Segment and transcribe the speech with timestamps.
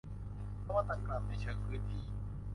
[0.65, 2.05] นวัตกรรมในเชิงพื้นที่